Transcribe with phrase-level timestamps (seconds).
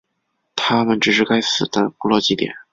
[0.55, 2.55] 它们只是该死的部落祭典。